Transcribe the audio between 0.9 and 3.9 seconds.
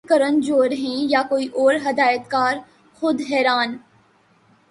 یا کوئی اور ہدایت کار خود حیران